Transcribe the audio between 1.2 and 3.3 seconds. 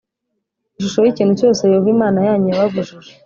cyose Yehova Imana yanyu yababujije.